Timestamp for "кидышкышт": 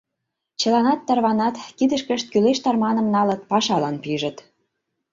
1.77-2.27